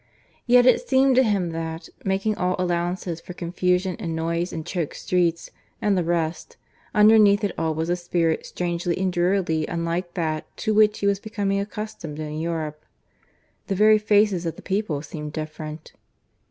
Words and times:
Yet 0.47 0.65
it 0.65 0.89
seemed 0.89 1.15
to 1.17 1.21
him 1.21 1.51
that, 1.51 1.87
making 2.03 2.33
all 2.35 2.55
allowances 2.57 3.21
for 3.21 3.33
confusion 3.35 3.95
and 3.99 4.15
noise 4.15 4.51
and 4.51 4.65
choked 4.65 4.95
streets 4.95 5.51
and 5.79 5.95
the 5.95 6.03
rest, 6.03 6.57
underneath 6.95 7.43
it 7.43 7.51
all 7.55 7.75
was 7.75 7.87
a 7.87 7.95
spirit 7.95 8.43
strangely 8.47 8.97
and 8.97 9.13
drearily 9.13 9.67
unlike 9.67 10.15
that 10.15 10.47
to 10.57 10.73
which 10.73 10.97
he 11.01 11.05
was 11.05 11.19
becoming 11.19 11.59
accustomed 11.59 12.17
in 12.17 12.39
Europe. 12.39 12.83
The 13.67 13.75
very 13.75 13.99
faces 13.99 14.47
of 14.47 14.55
the 14.55 14.63
people 14.63 15.03
seemed 15.03 15.33
different. 15.33 15.93